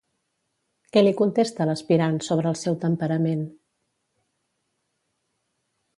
[0.95, 3.47] Què li contesta l'aspirant sobre el seu temperament?